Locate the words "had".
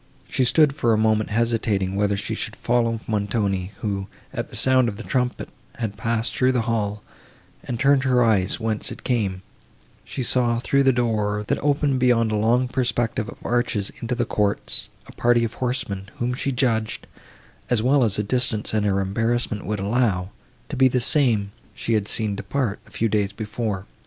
5.75-5.95, 21.93-22.07